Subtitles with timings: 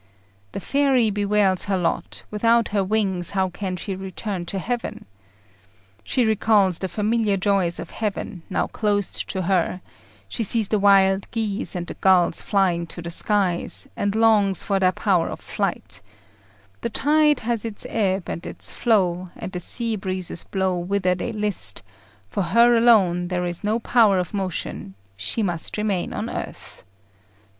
[0.53, 5.05] The fairy bewails her lot; without her wings how can she return to heaven?
[6.03, 9.79] She recalls the familiar joys of heaven, now closed to her;
[10.27, 14.79] she sees the wild geese and the gulls flying to the skies, and longs for
[14.79, 16.01] their power of flight;
[16.81, 21.31] the tide has its ebb and its flow, and the sea breezes blow whither they
[21.31, 21.83] list:
[22.27, 26.83] for her alone there is no power of motion, she must remain on earth.